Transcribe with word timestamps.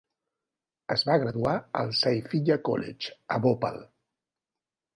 Es 0.95 1.03
va 1.09 1.17
graduar 1.23 1.53
el 1.83 1.93
Saifiya 1.99 2.57
College 2.71 3.15
a 3.37 3.41
Bhopal. 3.45 3.81